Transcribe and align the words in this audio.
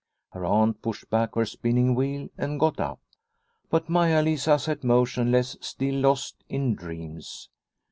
Her 0.31 0.43
Aunt 0.47 0.81
pushed 0.81 1.11
back 1.11 1.35
her 1.35 1.45
spinning 1.45 1.93
wheel 1.93 2.27
and 2.35 2.59
got 2.59 2.79
up, 2.79 2.99
but 3.69 3.87
Maia 3.87 4.23
Lisa 4.23 4.57
sat 4.57 4.83
motionless, 4.83 5.57
still 5.61 5.93
lost 5.99 6.43
in 6.49 6.73
dreams. 6.73 7.49